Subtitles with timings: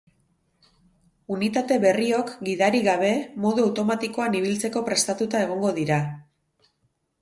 [1.35, 3.13] Unitate berriok, gidari gabe,
[3.45, 6.05] modu automatikoan ibiltzeko prestatuta egongo dira.